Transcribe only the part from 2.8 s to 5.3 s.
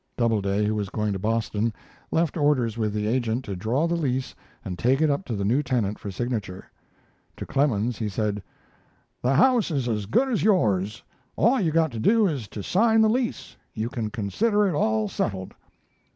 the agent to draw the lease and take it up